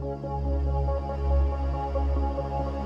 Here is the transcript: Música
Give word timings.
Música 0.00 2.79